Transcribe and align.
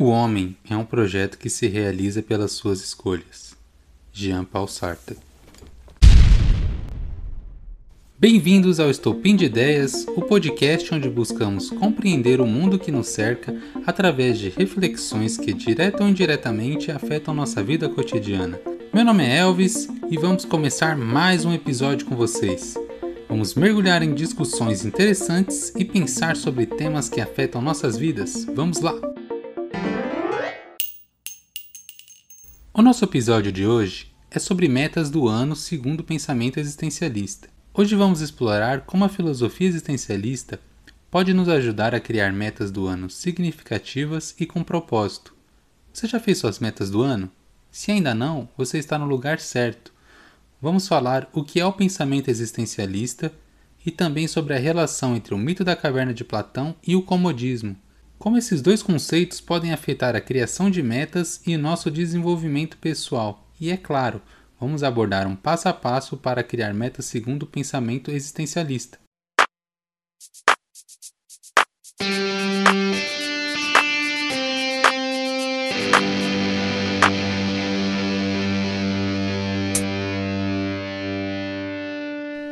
O 0.00 0.10
homem 0.10 0.56
é 0.70 0.76
um 0.76 0.84
projeto 0.84 1.36
que 1.36 1.50
se 1.50 1.66
realiza 1.66 2.22
pelas 2.22 2.52
suas 2.52 2.80
escolhas. 2.80 3.56
Jean 4.12 4.44
Paul 4.44 4.68
Sartre. 4.68 5.16
Bem-vindos 8.16 8.78
ao 8.78 8.90
Estopim 8.90 9.34
de 9.34 9.46
Ideias, 9.46 10.06
o 10.14 10.22
podcast 10.22 10.94
onde 10.94 11.10
buscamos 11.10 11.70
compreender 11.70 12.40
o 12.40 12.46
mundo 12.46 12.78
que 12.78 12.92
nos 12.92 13.08
cerca 13.08 13.52
através 13.84 14.38
de 14.38 14.50
reflexões 14.50 15.36
que, 15.36 15.52
direta 15.52 16.04
ou 16.04 16.08
indiretamente, 16.08 16.92
afetam 16.92 17.34
nossa 17.34 17.60
vida 17.60 17.88
cotidiana. 17.88 18.60
Meu 18.94 19.04
nome 19.04 19.24
é 19.24 19.38
Elvis 19.38 19.88
e 20.08 20.16
vamos 20.16 20.44
começar 20.44 20.96
mais 20.96 21.44
um 21.44 21.52
episódio 21.52 22.06
com 22.06 22.14
vocês. 22.14 22.76
Vamos 23.28 23.56
mergulhar 23.56 24.00
em 24.00 24.14
discussões 24.14 24.84
interessantes 24.84 25.72
e 25.76 25.84
pensar 25.84 26.36
sobre 26.36 26.66
temas 26.66 27.08
que 27.08 27.20
afetam 27.20 27.60
nossas 27.60 27.96
vidas. 27.96 28.46
Vamos 28.54 28.80
lá! 28.80 29.07
O 32.78 32.82
nosso 32.82 33.04
episódio 33.04 33.50
de 33.50 33.66
hoje 33.66 34.06
é 34.30 34.38
sobre 34.38 34.68
metas 34.68 35.10
do 35.10 35.26
ano 35.26 35.56
segundo 35.56 35.98
o 35.98 36.04
pensamento 36.04 36.60
existencialista. 36.60 37.48
Hoje 37.74 37.96
vamos 37.96 38.20
explorar 38.20 38.82
como 38.82 39.04
a 39.04 39.08
filosofia 39.08 39.66
existencialista 39.66 40.60
pode 41.10 41.34
nos 41.34 41.48
ajudar 41.48 41.92
a 41.92 41.98
criar 41.98 42.32
metas 42.32 42.70
do 42.70 42.86
ano 42.86 43.10
significativas 43.10 44.32
e 44.38 44.46
com 44.46 44.62
propósito. 44.62 45.34
Você 45.92 46.06
já 46.06 46.20
fez 46.20 46.38
suas 46.38 46.60
metas 46.60 46.88
do 46.88 47.02
ano? 47.02 47.28
Se 47.68 47.90
ainda 47.90 48.14
não, 48.14 48.48
você 48.56 48.78
está 48.78 48.96
no 48.96 49.06
lugar 49.06 49.40
certo. 49.40 49.92
Vamos 50.62 50.86
falar 50.86 51.28
o 51.32 51.42
que 51.42 51.58
é 51.58 51.66
o 51.66 51.72
pensamento 51.72 52.28
existencialista 52.28 53.32
e 53.84 53.90
também 53.90 54.28
sobre 54.28 54.54
a 54.54 54.58
relação 54.58 55.16
entre 55.16 55.34
o 55.34 55.38
mito 55.38 55.64
da 55.64 55.74
caverna 55.74 56.14
de 56.14 56.22
Platão 56.22 56.76
e 56.86 56.94
o 56.94 57.02
comodismo 57.02 57.76
como 58.18 58.36
esses 58.36 58.60
dois 58.60 58.82
conceitos 58.82 59.40
podem 59.40 59.72
afetar 59.72 60.16
a 60.16 60.20
criação 60.20 60.68
de 60.70 60.82
metas 60.82 61.40
e 61.46 61.56
nosso 61.56 61.90
desenvolvimento 61.90 62.76
pessoal. 62.78 63.48
E 63.60 63.70
é 63.70 63.76
claro, 63.76 64.20
vamos 64.60 64.82
abordar 64.82 65.26
um 65.26 65.36
passo 65.36 65.68
a 65.68 65.72
passo 65.72 66.16
para 66.16 66.42
criar 66.42 66.74
metas 66.74 67.04
segundo 67.04 67.44
o 67.44 67.46
pensamento 67.46 68.10
existencialista. 68.10 68.98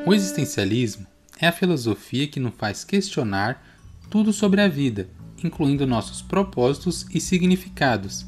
O 0.07 0.15
existencialismo 0.15 1.05
é 1.41 1.49
a 1.49 1.53
filosofia 1.53 2.29
que 2.29 2.39
nos 2.39 2.55
faz 2.55 2.85
questionar 2.85 3.61
tudo 4.09 4.33
sobre 4.33 4.61
a 4.61 4.69
vida 4.69 5.09
incluindo 5.43 5.87
nossos 5.87 6.23
propósitos 6.23 7.07
e 7.13 7.21
significados. 7.21 8.27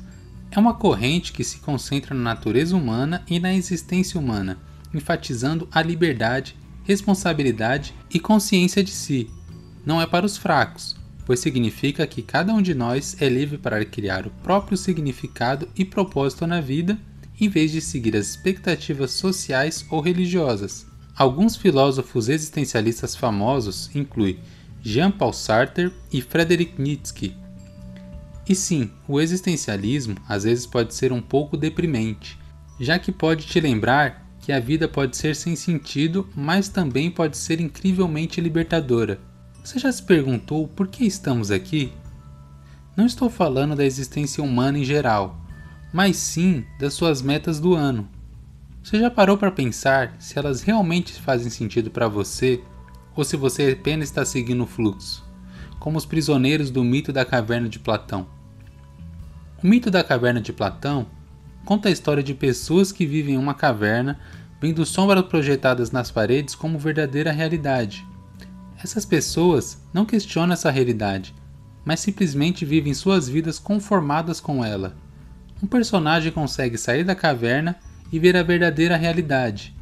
É 0.51 0.59
uma 0.59 0.75
corrente 0.75 1.33
que 1.33 1.45
se 1.45 1.59
concentra 1.59 2.15
na 2.15 2.23
natureza 2.23 2.77
humana 2.77 3.23
e 3.29 3.39
na 3.39 3.55
existência 3.55 4.19
humana, 4.19 4.59
enfatizando 4.95 5.69
a 5.71 5.83
liberdade, 5.83 6.57
responsabilidade 6.85 7.95
e 8.11 8.19
consciência 8.19 8.83
de 8.83 8.91
si. 8.91 9.31
Não 9.85 10.01
é 10.01 10.07
para 10.07 10.25
os 10.25 10.37
fracos, 10.37 10.97
pois 11.27 11.41
significa 11.41 12.07
que 12.07 12.23
cada 12.23 12.55
um 12.55 12.63
de 12.63 12.75
nós 12.75 13.15
é 13.21 13.29
livre 13.29 13.59
para 13.59 13.85
criar 13.85 14.27
o 14.27 14.31
próprio 14.43 14.79
significado 14.79 15.69
e 15.77 15.85
propósito 15.85 16.47
na 16.47 16.61
vida, 16.61 16.99
em 17.39 17.49
vez 17.49 17.71
de 17.71 17.81
seguir 17.81 18.17
as 18.17 18.29
expectativas 18.29 19.11
sociais 19.11 19.85
ou 19.91 20.01
religiosas. 20.01 20.87
Alguns 21.15 21.57
filósofos 21.57 22.29
existencialistas 22.29 23.15
famosos 23.15 23.91
incluem 23.95 24.39
Jean-Paul 24.83 25.33
Sartre 25.33 25.93
e 26.13 26.23
Frederick 26.23 26.81
Nietzsche. 26.81 27.37
E 28.49 28.55
sim, 28.55 28.91
o 29.07 29.21
existencialismo 29.21 30.17
às 30.29 30.45
vezes 30.45 30.67
pode 30.67 30.95
ser 30.95 31.13
um 31.13 31.21
pouco 31.21 31.57
deprimente, 31.57 32.39
já 32.81 32.99
que 32.99 33.13
pode 33.13 33.47
te 33.47 33.61
lembrar 33.61 34.27
que 34.41 34.53
a 34.53 34.61
vida 34.61 34.89
pode 34.89 35.17
ser 35.17 35.37
sem 35.37 35.55
sentido, 35.55 36.29
mas 36.35 36.69
também 36.69 37.11
pode 37.11 37.37
ser 37.37 37.61
incrivelmente 37.61 38.41
libertadora. 38.41 39.21
Você 39.63 39.79
já 39.79 39.93
se 39.93 40.03
perguntou 40.03 40.67
por 40.67 40.89
que 40.89 41.05
estamos 41.05 41.51
aqui? 41.51 41.93
Não 42.97 43.05
estou 43.05 43.29
falando 43.29 43.77
da 43.77 43.85
existência 43.85 44.43
humana 44.43 44.79
em 44.79 44.85
geral, 44.85 45.39
mas 45.93 46.17
sim 46.17 46.65
das 46.81 46.95
suas 46.95 47.21
metas 47.21 47.61
do 47.61 47.75
ano. 47.75 48.09
Você 48.83 48.99
já 48.99 49.11
parou 49.11 49.37
para 49.37 49.51
pensar 49.51 50.17
se 50.19 50.39
elas 50.39 50.63
realmente 50.63 51.13
fazem 51.21 51.51
sentido 51.51 51.91
para 51.91 52.09
você 52.09 52.63
ou 53.19 53.25
se 53.25 53.37
você 53.37 53.73
apenas 53.73 54.11
está 54.11 54.25
seguindo 54.25 54.63
o 54.63 54.67
fluxo, 54.67 55.29
como 55.81 55.99
os 55.99 56.07
prisioneiros 56.07 56.71
do 56.71 56.85
mito 56.85 57.13
da 57.13 57.25
caverna 57.25 57.69
de 57.69 57.81
Platão. 57.81 58.29
O 59.61 59.67
mito 59.67 59.91
da 59.91 60.05
caverna 60.05 60.41
de 60.41 60.53
Platão 60.53 61.05
conta 61.65 61.89
a 61.89 61.91
história 61.91 62.23
de 62.23 62.33
pessoas 62.33 62.93
que 62.93 63.05
vivem 63.05 63.35
em 63.35 63.37
uma 63.37 63.55
caverna, 63.55 64.21
vendo 64.61 64.87
sombras 64.87 65.25
projetadas 65.25 65.91
nas 65.91 66.13
paredes 66.13 66.55
como 66.55 66.79
verdadeira 66.79 67.33
realidade. 67.33 68.07
Essas 68.81 69.05
pessoas 69.05 69.83
não 69.93 70.07
questionam 70.07 70.53
essa 70.53 70.71
realidade, 70.71 71.35
mas 71.85 71.99
simplesmente 71.99 72.65
vivem 72.65 72.95
suas 72.95 73.29
vidas 73.29 73.59
conformadas 73.59 74.39
com 74.39 74.65
ela. 74.65 74.95
Um 75.61 75.67
personagem 75.67 76.31
consegue 76.31 76.79
sair 76.79 77.03
da 77.03 77.17
caverna 77.17 77.75
e 78.13 78.19
ver 78.21 78.37
a 78.37 78.45
verdadeira 78.45 78.97
realidade, 78.97 79.75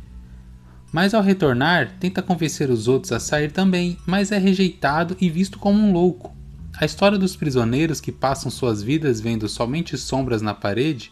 mas 0.92 1.14
ao 1.14 1.22
retornar, 1.22 1.94
tenta 1.98 2.22
convencer 2.22 2.70
os 2.70 2.88
outros 2.88 3.12
a 3.12 3.20
sair 3.20 3.50
também, 3.52 3.98
mas 4.06 4.32
é 4.32 4.38
rejeitado 4.38 5.16
e 5.20 5.28
visto 5.28 5.58
como 5.58 5.78
um 5.78 5.92
louco. 5.92 6.34
A 6.78 6.84
história 6.84 7.18
dos 7.18 7.34
prisioneiros 7.34 8.00
que 8.00 8.12
passam 8.12 8.50
suas 8.50 8.82
vidas 8.82 9.20
vendo 9.20 9.48
somente 9.48 9.96
sombras 9.96 10.42
na 10.42 10.54
parede 10.54 11.10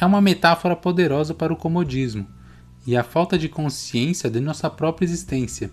é 0.00 0.04
uma 0.04 0.20
metáfora 0.20 0.74
poderosa 0.74 1.34
para 1.34 1.52
o 1.52 1.56
comodismo 1.56 2.26
e 2.86 2.96
a 2.96 3.02
falta 3.02 3.36
de 3.38 3.48
consciência 3.48 4.30
de 4.30 4.40
nossa 4.40 4.70
própria 4.70 5.04
existência. 5.04 5.70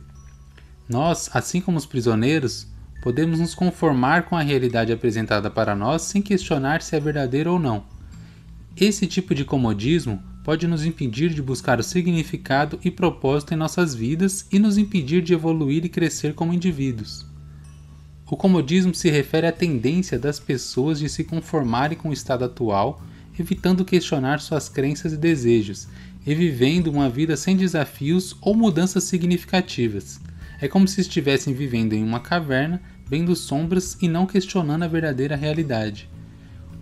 Nós, 0.90 1.30
assim 1.34 1.62
como 1.62 1.78
os 1.78 1.86
prisioneiros, 1.86 2.68
podemos 3.02 3.40
nos 3.40 3.54
conformar 3.56 4.24
com 4.24 4.36
a 4.36 4.42
realidade 4.42 4.92
apresentada 4.92 5.50
para 5.50 5.76
nós 5.76 6.02
sem 6.04 6.22
questionar 6.22 6.82
se 6.82 6.96
é 6.96 7.00
verdadeira 7.00 7.52
ou 7.52 7.60
não. 7.60 7.86
Esse 8.76 9.06
tipo 9.06 9.36
de 9.36 9.46
comodismo 9.46 10.22
pode 10.44 10.68
nos 10.68 10.86
impedir 10.86 11.30
de 11.30 11.42
buscar 11.42 11.80
o 11.80 11.84
significado 11.84 12.78
e 12.84 12.92
propósito 12.92 13.54
em 13.54 13.58
nossas 13.58 13.96
vidas 13.96 14.46
e 14.52 14.60
nos 14.60 14.78
impedir 14.78 15.22
de 15.22 15.34
evoluir 15.34 15.86
e 15.86 15.90
crescer 15.90 16.34
como 16.34 16.54
indivíduos. 16.54 17.26
O 18.30 18.36
comodismo 18.36 18.94
se 18.94 19.10
refere 19.10 19.48
à 19.48 19.52
tendência 19.52 20.20
das 20.20 20.40
pessoas 20.40 21.00
de 21.00 21.08
se 21.08 21.24
conformarem 21.24 21.98
com 21.98 22.10
o 22.10 22.14
estado 22.14 22.44
atual, 22.44 23.02
evitando 23.40 23.86
questionar 23.86 24.40
suas 24.40 24.68
crenças 24.68 25.14
e 25.14 25.18
desejos, 25.18 25.88
e 26.26 26.34
vivendo 26.34 26.88
uma 26.88 27.10
vida 27.10 27.36
sem 27.36 27.56
desafios 27.56 28.36
ou 28.42 28.56
mudanças 28.56 29.04
significativas. 29.04 30.20
É 30.60 30.68
como 30.68 30.88
se 30.88 31.02
estivessem 31.02 31.54
vivendo 31.54 31.94
em 31.94 32.04
uma 32.04 32.20
caverna, 32.20 32.82
vendo 33.06 33.36
sombras 33.36 33.98
e 34.02 34.08
não 34.08 34.26
questionando 34.26 34.84
a 34.84 34.88
verdadeira 34.88 35.36
realidade. 35.36 36.10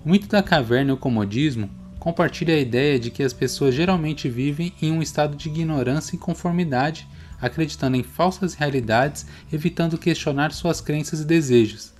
O 0.06 0.10
mito 0.10 0.28
da 0.28 0.44
caverna 0.44 0.92
e 0.92 0.94
o 0.94 0.98
comodismo 0.98 1.70
compartilha 2.02 2.56
a 2.56 2.60
ideia 2.60 3.00
de 3.00 3.12
que 3.12 3.22
as 3.22 3.32
pessoas 3.32 3.76
geralmente 3.76 4.28
vivem 4.28 4.74
em 4.82 4.92
um 4.92 5.04
estado 5.04 5.36
de 5.36 5.48
ignorância 5.48 6.16
e 6.16 6.20
conformidade, 6.20 7.08
acreditando 7.40 7.96
em 7.96 8.02
falsas 8.02 8.56
realidades, 8.56 9.28
evitando 9.54 10.00
questionar 10.00 10.52
suas 10.52 10.82
crenças 10.82 11.22
e 11.22 11.26
desejos. 11.26 11.94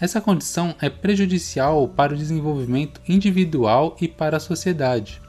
Essa 0.00 0.20
condição 0.20 0.76
é 0.80 0.88
prejudicial 0.88 1.88
para 1.88 2.14
o 2.14 2.16
desenvolvimento 2.16 3.00
individual 3.08 3.96
e 4.00 4.06
para 4.06 4.36
a 4.36 4.40
sociedade, 4.40 5.20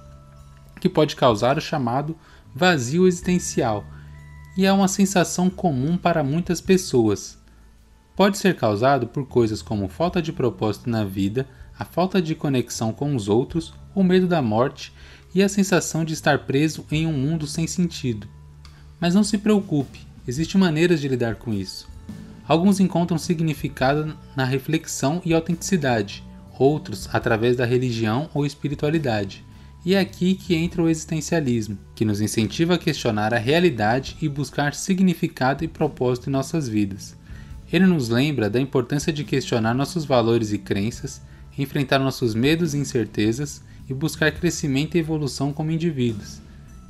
que 0.80 0.88
pode 0.88 1.16
causar 1.16 1.58
o 1.58 1.62
chamado 1.62 2.16
vazio 2.54 3.08
existencial, 3.08 3.84
e 4.56 4.68
é 4.68 4.72
uma 4.72 4.88
sensação 4.88 5.50
comum 5.50 5.98
para 5.98 6.24
muitas 6.24 6.62
pessoas. 6.62 7.40
Pode 8.16 8.38
ser 8.38 8.56
causado 8.56 9.08
por 9.08 9.26
coisas 9.28 9.64
como 9.64 9.88
falta 9.88 10.22
de 10.22 10.32
propósito 10.32 10.92
na 10.92 11.04
vida, 11.04 11.48
a 11.78 11.84
falta 11.84 12.22
de 12.22 12.36
conexão 12.36 12.94
com 12.94 13.16
os 13.16 13.28
outros, 13.28 13.74
o 13.94 14.04
medo 14.04 14.28
da 14.28 14.42
morte 14.42 14.94
e 15.34 15.42
a 15.42 15.50
sensação 15.50 16.04
de 16.04 16.14
estar 16.14 16.40
preso 16.40 16.86
em 16.92 17.08
um 17.08 17.14
mundo 17.14 17.48
sem 17.48 17.68
sentido. 17.68 18.28
Mas 19.00 19.16
não 19.16 19.24
se 19.24 19.38
preocupe, 19.38 20.00
existem 20.28 20.60
maneiras 20.60 21.02
de 21.02 21.08
lidar 21.08 21.36
com 21.36 21.54
isso. 21.54 21.90
Alguns 22.48 22.80
encontram 22.80 23.18
significado 23.18 24.18
na 24.36 24.44
reflexão 24.44 25.22
e 25.24 25.34
autenticidade, 25.34 26.24
outros 26.60 27.08
através 27.14 27.56
da 27.56 27.66
religião 27.66 28.30
ou 28.34 28.46
espiritualidade. 28.46 29.46
E 29.84 29.96
é 29.96 30.00
aqui 30.00 30.36
que 30.36 30.54
entra 30.54 30.84
o 30.84 30.90
existencialismo, 30.90 31.78
que 31.96 32.06
nos 32.06 32.22
incentiva 32.22 32.76
a 32.76 32.78
questionar 32.78 33.34
a 33.34 33.40
realidade 33.40 34.16
e 34.22 34.30
buscar 34.30 34.76
significado 34.76 35.64
e 35.64 35.68
propósito 35.68 36.30
em 36.30 36.34
nossas 36.34 36.70
vidas. 36.70 37.16
Ele 37.72 37.86
nos 37.86 38.10
lembra 38.10 38.50
da 38.50 38.60
importância 38.60 39.12
de 39.12 39.24
questionar 39.24 39.74
nossos 39.74 40.06
valores 40.06 40.52
e 40.52 40.58
crenças, 40.58 41.22
enfrentar 41.58 42.00
nossos 42.00 42.36
medos 42.36 42.74
e 42.74 42.78
incertezas 42.78 43.64
e 43.92 43.94
buscar 43.94 44.32
crescimento 44.32 44.96
e 44.96 45.00
evolução 45.00 45.52
como 45.52 45.70
indivíduos. 45.70 46.42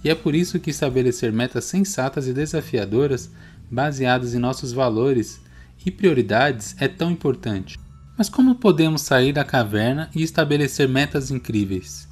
E 0.04 0.10
é 0.10 0.14
por 0.14 0.36
isso 0.36 0.60
que 0.60 0.70
estabelecer 0.70 1.32
metas 1.32 1.66
sensatas 1.66 2.28
e 2.28 2.34
desafiadoras, 2.34 3.32
baseadas 3.72 4.36
em 4.36 4.40
nossos 4.40 4.72
valores 4.72 5.42
e 5.84 5.90
prioridades, 5.90 6.76
é 6.80 6.88
tão 6.88 7.10
importante. 7.10 7.80
Mas 8.16 8.30
como 8.30 8.54
podemos 8.54 9.02
sair 9.02 9.34
da 9.34 9.44
caverna 9.44 10.12
e 10.16 10.22
estabelecer 10.22 10.88
metas 10.88 11.32
incríveis? 11.32 12.08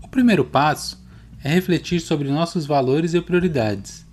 O 0.00 0.06
primeiro 0.06 0.44
passo 0.44 1.04
é 1.42 1.48
refletir 1.48 2.00
sobre 2.00 2.30
nossos 2.30 2.66
valores 2.66 3.14
e 3.14 3.20
prioridades. 3.20 4.06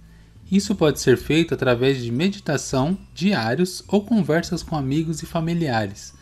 Isso 0.52 0.74
pode 0.74 1.00
ser 1.00 1.18
feito 1.18 1.54
através 1.54 2.02
de 2.02 2.12
meditação, 2.12 2.98
diários 3.14 3.84
ou 3.88 4.04
conversas 4.04 4.64
com 4.64 4.76
amigos 4.76 5.22
e 5.22 5.28
familiares. 5.28 6.17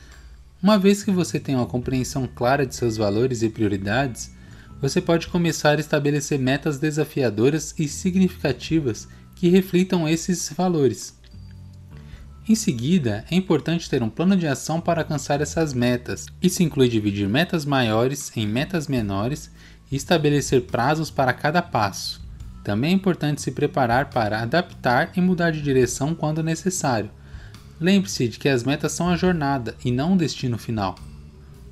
Uma 0.61 0.79
vez 0.79 1.03
que 1.03 1.11
você 1.11 1.39
tem 1.39 1.55
uma 1.55 1.65
compreensão 1.65 2.27
clara 2.27 2.65
de 2.65 2.75
seus 2.75 2.97
valores 2.97 3.41
e 3.41 3.49
prioridades, 3.49 4.31
você 4.81 5.01
pode 5.01 5.27
começar 5.27 5.77
a 5.77 5.79
estabelecer 5.79 6.39
metas 6.39 6.79
desafiadoras 6.79 7.73
e 7.77 7.87
significativas 7.87 9.07
que 9.35 9.49
reflitam 9.49 10.07
esses 10.07 10.51
valores. 10.55 11.15
Em 12.47 12.55
seguida, 12.55 13.25
é 13.29 13.35
importante 13.35 13.89
ter 13.89 14.03
um 14.03 14.09
plano 14.09 14.37
de 14.37 14.47
ação 14.47 14.79
para 14.79 15.01
alcançar 15.01 15.41
essas 15.41 15.73
metas. 15.73 16.27
Isso 16.41 16.61
inclui 16.61 16.87
dividir 16.87 17.27
metas 17.27 17.65
maiores 17.65 18.31
em 18.37 18.47
metas 18.47 18.87
menores 18.87 19.51
e 19.91 19.95
estabelecer 19.95 20.61
prazos 20.61 21.09
para 21.09 21.33
cada 21.33 21.61
passo. 21.61 22.23
Também 22.63 22.91
é 22.91 22.95
importante 22.95 23.41
se 23.41 23.51
preparar 23.51 24.09
para 24.09 24.41
adaptar 24.41 25.11
e 25.15 25.21
mudar 25.21 25.51
de 25.51 25.61
direção 25.61 26.13
quando 26.13 26.43
necessário. 26.43 27.09
Lembre-se 27.79 28.27
de 28.27 28.39
que 28.39 28.47
as 28.47 28.63
metas 28.63 28.93
são 28.93 29.09
a 29.09 29.17
jornada 29.17 29.75
e 29.83 29.91
não 29.91 30.13
o 30.13 30.17
destino 30.17 30.57
final. 30.57 30.95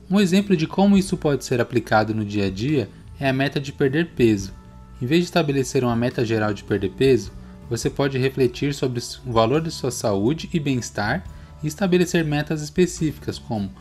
Um 0.09 0.19
exemplo 0.19 0.55
de 0.55 0.67
como 0.67 0.97
isso 0.97 1.15
pode 1.15 1.45
ser 1.45 1.61
aplicado 1.61 2.13
no 2.13 2.25
dia 2.25 2.47
a 2.47 2.49
dia 2.49 2.89
é 3.19 3.29
a 3.29 3.33
meta 3.33 3.59
de 3.59 3.71
perder 3.71 4.09
peso. 4.09 4.53
Em 5.01 5.05
vez 5.05 5.21
de 5.21 5.25
estabelecer 5.25 5.83
uma 5.83 5.95
meta 5.95 6.25
geral 6.25 6.53
de 6.53 6.63
perder 6.63 6.91
peso, 6.91 7.31
você 7.69 7.89
pode 7.89 8.17
refletir 8.17 8.73
sobre 8.73 9.01
o 9.25 9.31
valor 9.31 9.61
de 9.61 9.71
sua 9.71 9.91
saúde 9.91 10.49
e 10.53 10.59
bem-estar 10.59 11.23
e 11.63 11.67
estabelecer 11.67 12.25
metas 12.25 12.61
específicas, 12.61 13.39
como 13.39 13.71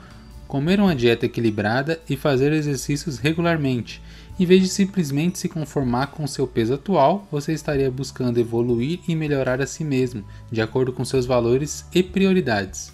comer 0.52 0.78
uma 0.78 0.94
dieta 0.94 1.24
equilibrada 1.24 1.98
e 2.06 2.14
fazer 2.14 2.52
exercícios 2.52 3.16
regularmente, 3.16 4.02
em 4.38 4.44
vez 4.44 4.60
de 4.60 4.68
simplesmente 4.68 5.38
se 5.38 5.48
conformar 5.48 6.08
com 6.08 6.26
seu 6.26 6.46
peso 6.46 6.74
atual, 6.74 7.26
você 7.32 7.54
estaria 7.54 7.90
buscando 7.90 8.38
evoluir 8.38 9.00
e 9.08 9.16
melhorar 9.16 9.62
a 9.62 9.66
si 9.66 9.82
mesmo, 9.82 10.22
de 10.50 10.60
acordo 10.60 10.92
com 10.92 11.06
seus 11.06 11.24
valores 11.24 11.86
e 11.94 12.02
prioridades. 12.02 12.92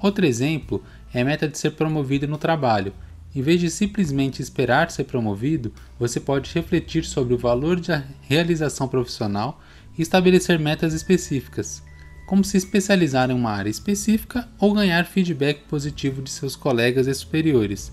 Outro 0.00 0.24
exemplo 0.24 0.82
é 1.12 1.20
a 1.20 1.24
meta 1.26 1.46
de 1.46 1.58
ser 1.58 1.72
promovido 1.72 2.26
no 2.26 2.38
trabalho. 2.38 2.94
Em 3.34 3.42
vez 3.42 3.60
de 3.60 3.68
simplesmente 3.68 4.40
esperar 4.40 4.90
ser 4.90 5.04
promovido, 5.04 5.74
você 5.98 6.18
pode 6.18 6.54
refletir 6.54 7.04
sobre 7.04 7.34
o 7.34 7.38
valor 7.38 7.78
da 7.78 8.02
realização 8.22 8.88
profissional 8.88 9.60
e 9.98 10.00
estabelecer 10.00 10.58
metas 10.58 10.94
específicas, 10.94 11.82
como 12.26 12.44
se 12.44 12.56
especializar 12.56 13.30
em 13.30 13.34
uma 13.34 13.50
área 13.50 13.70
específica 13.70 14.48
ou 14.58 14.74
ganhar 14.74 15.06
feedback 15.06 15.62
positivo 15.68 16.20
de 16.20 16.30
seus 16.30 16.56
colegas 16.56 17.06
e 17.06 17.14
superiores 17.14 17.92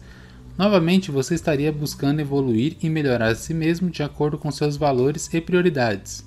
Novamente, 0.57 1.09
você 1.09 1.33
estaria 1.33 1.71
buscando 1.71 2.19
evoluir 2.19 2.77
e 2.81 2.89
melhorar 2.89 3.29
a 3.29 3.35
si 3.35 3.53
mesmo 3.53 3.89
de 3.89 4.03
acordo 4.03 4.37
com 4.37 4.51
seus 4.51 4.77
valores 4.77 5.33
e 5.33 5.41
prioridades. 5.41 6.23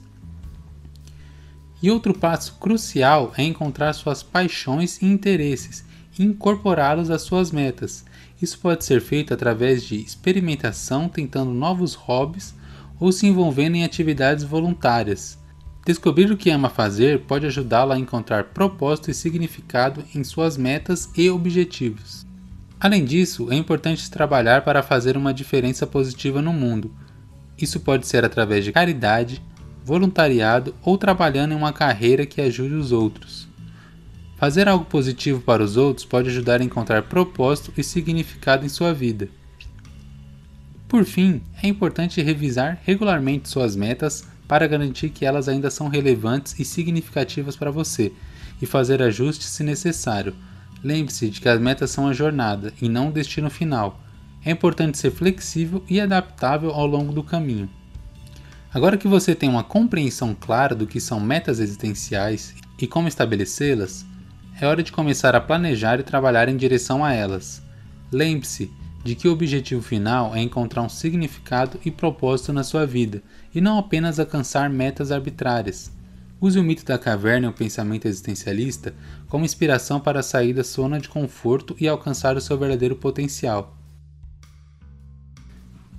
E 1.81 1.91
outro 1.91 2.13
passo 2.13 2.57
crucial 2.59 3.33
é 3.37 3.45
encontrar 3.45 3.93
suas 3.93 4.23
paixões 4.23 5.01
e 5.01 5.07
interesses 5.07 5.85
e 6.19 6.25
incorporá-los 6.25 7.09
às 7.09 7.23
suas 7.23 7.53
metas. 7.53 8.05
Isso 8.43 8.59
pode 8.59 8.85
ser 8.85 9.01
feito 9.01 9.33
através 9.33 9.85
de 9.85 9.97
experimentação, 9.97 11.09
tentando 11.09 11.53
novos 11.53 11.95
hobbies 11.95 12.55
ou 12.99 13.13
se 13.13 13.27
envolvendo 13.27 13.77
em 13.77 13.85
atividades 13.85 14.43
voluntárias. 14.43 15.39
Descobrir 15.87 16.33
o 16.33 16.37
que 16.37 16.51
ama 16.51 16.69
fazer 16.69 17.21
pode 17.21 17.47
ajudá-lo 17.47 17.93
a 17.93 17.99
encontrar 17.99 18.43
propósito 18.47 19.09
e 19.09 19.15
significado 19.15 20.03
em 20.13 20.25
suas 20.25 20.57
metas 20.57 21.09
e 21.17 21.31
objetivos. 21.31 22.27
Além 22.81 23.05
disso, 23.05 23.53
é 23.53 23.55
importante 23.55 24.11
trabalhar 24.11 24.65
para 24.65 24.83
fazer 24.83 25.17
uma 25.17 25.33
diferença 25.33 25.87
positiva 25.87 26.43
no 26.43 26.53
mundo. 26.53 26.93
Isso 27.57 27.79
pode 27.79 28.05
ser 28.05 28.25
através 28.25 28.65
de 28.65 28.73
caridade, 28.73 29.41
voluntariado 29.85 30.75
ou 30.83 30.99
trabalhando 30.99 31.53
em 31.53 31.57
uma 31.57 31.73
carreira 31.73 32.27
que 32.27 32.41
ajude 32.41 32.75
os 32.75 32.91
outros. 32.91 33.47
Fazer 34.37 34.69
algo 34.69 34.87
positivo 34.87 35.41
para 35.41 35.63
os 35.63 35.77
outros 35.77 36.05
pode 36.05 36.29
ajudar 36.29 36.61
a 36.61 36.65
encontrar 36.65 37.03
propósito 37.05 37.73
e 37.77 37.85
significado 37.85 38.67
em 38.67 38.69
sua 38.69 38.93
vida. 38.93 39.29
Por 40.89 41.05
fim, 41.05 41.43
é 41.63 41.69
importante 41.69 42.21
revisar 42.21 42.81
regularmente 42.85 43.49
suas 43.49 43.77
metas 43.77 44.27
para 44.47 44.67
garantir 44.67 45.11
que 45.11 45.25
elas 45.25 45.49
ainda 45.49 45.71
são 45.71 45.89
relevantes 45.89 46.59
e 46.59 46.65
significativas 46.65 47.57
para 47.57 47.71
você 47.71 48.13
e 48.61 48.67
fazer 48.67 49.03
ajustes 49.03 49.49
se 49.49 49.63
necessário 49.63 50.35
Lembre-se 50.87 51.29
de 51.31 51.41
que 51.41 51.49
as 51.49 51.61
metas 51.61 51.91
são 51.91 52.07
a 52.07 52.13
jornada 52.13 52.73
e 52.81 52.89
não 52.89 53.09
o 53.09 53.13
destino 53.13 53.51
final. 53.51 54.01
É 54.45 54.51
importante 54.51 54.99
ser 54.99 55.11
flexível 55.11 55.83
e 55.89 56.01
adaptável 56.01 56.71
ao 56.71 56.87
longo 56.87 57.13
do 57.13 57.23
caminho. 57.23 57.69
Agora 58.73 58.97
que 58.97 59.09
você 59.09 59.35
tem 59.35 59.49
uma 59.49 59.65
compreensão 59.65 60.37
clara 60.39 60.75
do 60.75 60.87
que 60.87 61.01
são 61.01 61.19
metas 61.19 61.59
existenciais 61.59 62.55
e 62.79 62.87
como 62.87 63.09
estabelecê-las, 63.09 64.07
é 64.61 64.67
hora 64.67 64.83
de 64.83 64.93
começar 64.93 65.35
a 65.35 65.41
planejar 65.41 65.99
e 65.99 66.05
trabalhar 66.05 66.49
em 66.49 66.57
direção 66.57 67.05
a 67.05 67.13
elas. 67.13 67.63
Lembre-se 68.13 68.71
de 69.07 69.15
que 69.15 69.29
o 69.29 69.33
objetivo 69.33 69.81
final 69.81 70.35
é 70.35 70.41
encontrar 70.41 70.83
um 70.83 70.89
significado 70.89 71.79
e 71.85 71.91
propósito 71.91 72.53
na 72.53 72.65
sua 72.65 72.85
vida 72.85 73.23
e 73.55 73.61
não 73.61 73.79
apenas 73.79 74.19
alcançar 74.19 74.69
metas 74.69 75.13
arbitrárias. 75.13 75.93
Use 76.41 76.59
o 76.59 76.63
mito 76.63 76.85
da 76.85 76.99
caverna 76.99 77.47
e 77.47 77.51
o 77.51 77.53
pensamento 77.53 78.07
existencialista 78.07 78.93
como 79.29 79.45
inspiração 79.45 80.01
para 80.01 80.23
sair 80.23 80.53
da 80.53 80.63
zona 80.63 81.01
de 81.01 81.09
conforto 81.09 81.75
e 81.81 81.89
alcançar 81.89 82.37
o 82.37 82.41
seu 82.41 82.59
verdadeiro 82.59 82.97
potencial. 82.97 83.75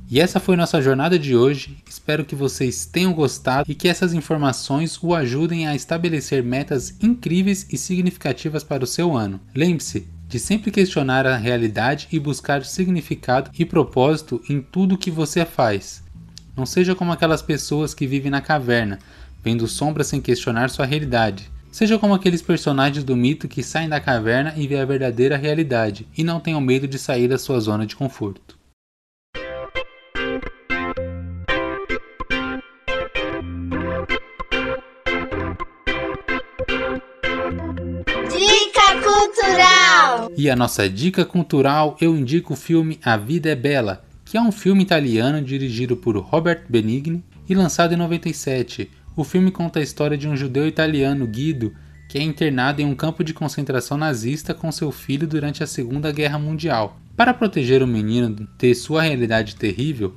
E 0.09 0.21
essa 0.21 0.39
foi 0.39 0.55
nossa 0.55 0.81
jornada 0.81 1.17
de 1.19 1.35
hoje. 1.35 1.77
Espero 1.89 2.23
que 2.23 2.35
vocês 2.35 2.85
tenham 2.85 3.13
gostado 3.13 3.69
e 3.69 3.75
que 3.75 3.89
essas 3.89 4.13
informações 4.13 5.01
o 5.01 5.13
ajudem 5.13 5.67
a 5.67 5.75
estabelecer 5.75 6.43
metas 6.43 6.95
incríveis 7.01 7.67
e 7.71 7.77
significativas 7.77 8.63
para 8.63 8.83
o 8.83 8.87
seu 8.87 9.17
ano. 9.17 9.41
Lembre-se 9.53 10.07
de 10.27 10.39
sempre 10.39 10.71
questionar 10.71 11.25
a 11.25 11.37
realidade 11.37 12.07
e 12.11 12.19
buscar 12.19 12.65
significado 12.65 13.49
e 13.57 13.63
propósito 13.63 14.41
em 14.49 14.61
tudo 14.61 14.97
que 14.97 15.09
você 15.09 15.45
faz. 15.45 16.03
Não 16.55 16.65
seja 16.65 16.93
como 16.93 17.11
aquelas 17.11 17.41
pessoas 17.41 17.93
que 17.93 18.05
vivem 18.05 18.31
na 18.31 18.41
caverna, 18.41 18.99
vendo 19.43 19.67
sombras 19.67 20.07
sem 20.07 20.19
questionar 20.19 20.69
sua 20.69 20.85
realidade. 20.85 21.49
Seja 21.71 21.97
como 21.97 22.13
aqueles 22.13 22.41
personagens 22.41 23.03
do 23.03 23.15
mito 23.15 23.47
que 23.47 23.63
saem 23.63 23.87
da 23.87 23.99
caverna 23.99 24.53
e 24.57 24.67
vê 24.67 24.79
a 24.79 24.85
verdadeira 24.85 25.37
realidade 25.37 26.07
e 26.17 26.23
não 26.23 26.39
tenham 26.39 26.59
medo 26.59 26.87
de 26.87 26.97
sair 26.97 27.27
da 27.27 27.37
sua 27.37 27.59
zona 27.59 27.85
de 27.85 27.95
conforto. 27.95 28.56
E 40.37 40.49
a 40.49 40.55
nossa 40.55 40.89
dica 40.89 41.25
cultural 41.25 41.97
eu 41.99 42.15
indico 42.15 42.53
o 42.53 42.57
filme 42.57 42.99
A 43.03 43.17
Vida 43.17 43.49
é 43.49 43.55
Bela, 43.55 44.05
que 44.23 44.37
é 44.37 44.41
um 44.41 44.51
filme 44.51 44.83
italiano 44.83 45.41
dirigido 45.41 45.97
por 45.97 46.17
Robert 46.17 46.63
Benigni 46.69 47.23
e 47.47 47.55
lançado 47.55 47.93
em 47.93 47.97
97. 47.97 48.89
O 49.15 49.23
filme 49.23 49.51
conta 49.51 49.79
a 49.79 49.81
história 49.81 50.17
de 50.17 50.27
um 50.27 50.35
judeu 50.35 50.67
italiano, 50.67 51.25
Guido, 51.25 51.73
que 52.07 52.17
é 52.17 52.21
internado 52.21 52.81
em 52.81 52.85
um 52.85 52.95
campo 52.95 53.23
de 53.23 53.33
concentração 53.33 53.97
nazista 53.97 54.53
com 54.53 54.71
seu 54.71 54.91
filho 54.91 55.27
durante 55.27 55.63
a 55.63 55.67
Segunda 55.67 56.11
Guerra 56.11 56.37
Mundial. 56.37 56.99
Para 57.15 57.33
proteger 57.33 57.81
o 57.81 57.87
menino 57.87 58.47
de 58.57 58.75
sua 58.75 59.01
realidade 59.01 59.55
terrível, 59.55 60.15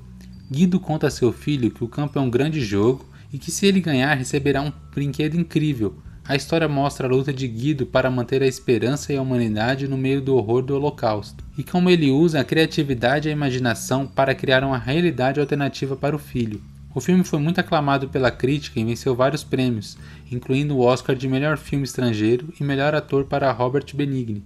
Guido 0.50 0.78
conta 0.78 1.06
a 1.06 1.10
seu 1.10 1.32
filho 1.32 1.70
que 1.70 1.82
o 1.82 1.88
campo 1.88 2.18
é 2.18 2.22
um 2.22 2.28
grande 2.28 2.60
jogo 2.60 3.08
e 3.32 3.38
que 3.38 3.50
se 3.50 3.66
ele 3.66 3.80
ganhar 3.80 4.14
receberá 4.14 4.60
um 4.60 4.72
brinquedo 4.92 5.34
incrível. 5.34 5.96
A 6.30 6.36
história 6.36 6.68
mostra 6.68 7.08
a 7.08 7.10
luta 7.10 7.32
de 7.32 7.48
Guido 7.48 7.84
para 7.84 8.08
manter 8.08 8.40
a 8.40 8.46
esperança 8.46 9.12
e 9.12 9.16
a 9.16 9.20
humanidade 9.20 9.88
no 9.88 9.98
meio 9.98 10.20
do 10.20 10.36
horror 10.36 10.62
do 10.62 10.76
Holocausto, 10.76 11.42
e 11.58 11.64
como 11.64 11.90
ele 11.90 12.08
usa 12.08 12.38
a 12.38 12.44
criatividade 12.44 13.26
e 13.26 13.32
a 13.32 13.34
imaginação 13.34 14.06
para 14.06 14.32
criar 14.32 14.62
uma 14.62 14.78
realidade 14.78 15.40
alternativa 15.40 15.96
para 15.96 16.14
o 16.14 16.20
filho. 16.20 16.62
O 16.94 17.00
filme 17.00 17.24
foi 17.24 17.40
muito 17.40 17.58
aclamado 17.58 18.08
pela 18.10 18.30
crítica 18.30 18.78
e 18.78 18.84
venceu 18.84 19.12
vários 19.12 19.42
prêmios, 19.42 19.98
incluindo 20.30 20.76
o 20.76 20.82
Oscar 20.82 21.16
de 21.16 21.26
melhor 21.26 21.58
filme 21.58 21.82
estrangeiro 21.82 22.54
e 22.60 22.62
melhor 22.62 22.94
ator 22.94 23.24
para 23.24 23.50
Robert 23.50 23.86
Benigni. 23.92 24.44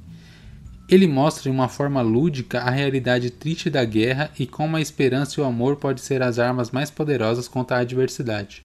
Ele 0.88 1.06
mostra 1.06 1.42
de 1.42 1.50
uma 1.50 1.68
forma 1.68 2.00
lúdica 2.00 2.60
a 2.60 2.70
realidade 2.70 3.28
triste 3.28 3.68
da 3.68 3.84
guerra 3.84 4.30
e 4.38 4.46
como 4.46 4.78
a 4.78 4.80
esperança 4.80 5.38
e 5.38 5.42
o 5.42 5.46
amor 5.46 5.76
podem 5.76 6.02
ser 6.02 6.22
as 6.22 6.38
armas 6.38 6.70
mais 6.70 6.90
poderosas 6.90 7.46
contra 7.46 7.76
a 7.76 7.80
adversidade. 7.80 8.62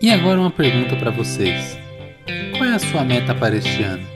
E 0.00 0.12
agora 0.12 0.38
uma 0.40 0.50
pergunta 0.50 0.94
para 0.94 1.10
vocês: 1.10 1.76
qual 2.52 2.64
é 2.64 2.74
a 2.74 2.78
sua 2.78 3.04
meta 3.04 3.34
para 3.34 3.56
este 3.56 3.82
ano? 3.82 4.06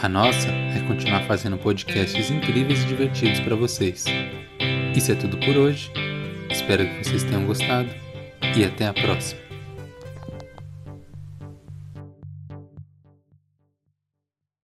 A 0.00 0.08
nossa 0.08 0.48
é 0.48 0.80
continuar 0.86 1.24
fazendo 1.24 1.58
podcasts 1.58 2.30
incríveis 2.30 2.84
e 2.84 2.86
divertidos 2.86 3.40
para 3.40 3.56
vocês. 3.56 4.04
Isso 4.94 5.10
é 5.10 5.16
tudo 5.16 5.36
por 5.38 5.56
hoje. 5.56 5.90
Espero 6.48 6.86
que 6.86 7.04
vocês 7.04 7.24
tenham 7.24 7.44
gostado 7.44 7.88
e 8.56 8.64
até 8.64 8.86
a 8.86 8.92
próxima. 8.92 9.49